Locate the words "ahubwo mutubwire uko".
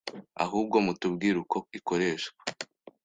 0.43-1.57